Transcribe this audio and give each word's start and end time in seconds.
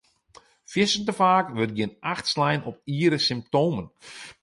Fierstente 0.71 1.13
faak 1.19 1.47
wurdt 1.55 1.77
gjin 1.77 1.93
acht 2.13 2.25
slein 2.33 2.61
op 2.69 2.77
iere 2.97 3.19
symptomen. 3.29 3.87